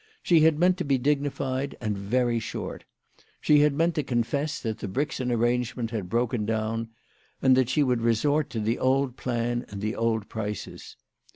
She 0.23 0.39
had 0.39 0.57
meant 0.57 0.77
to 0.77 0.83
be 0.83 0.97
dignified 0.97 1.77
and 1.79 1.95
very 1.95 2.39
short. 2.39 2.85
She 3.39 3.59
had 3.59 3.75
meant 3.75 3.93
to 3.93 4.01
confess 4.03 4.59
that 4.59 4.79
the 4.79 4.87
Brixen 4.87 5.31
arrangement 5.31 5.91
had 5.91 6.09
broken 6.09 6.43
down, 6.43 6.89
and 7.39 7.55
that 7.55 7.69
she 7.69 7.83
would 7.83 8.01
resort 8.01 8.49
to 8.49 8.59
the 8.59 8.79
old 8.79 9.15
plan 9.15 9.63
and 9.69 9.79
the 9.79 9.95
old 9.95 10.27
prices. 10.27 10.95